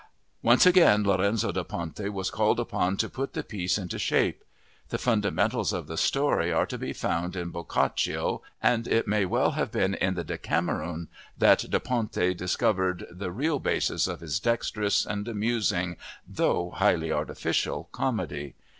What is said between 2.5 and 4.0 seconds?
upon to put the piece into